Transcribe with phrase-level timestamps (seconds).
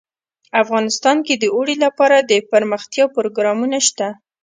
[0.61, 4.07] افغانستان کې د اوړي لپاره دپرمختیا پروګرامونه شته.